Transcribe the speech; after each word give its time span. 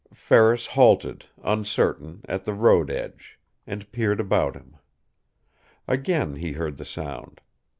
Ferris 0.15 0.65
halted, 0.65 1.27
uncertain, 1.43 2.25
at 2.27 2.43
the 2.43 2.55
road 2.55 2.89
edge; 2.89 3.39
and 3.67 3.91
peered 3.91 4.19
about 4.19 4.55
him. 4.55 4.77
Again 5.87 6.37
he 6.37 6.53
heard 6.53 6.77
the 6.77 6.85
sound. 6.85 7.39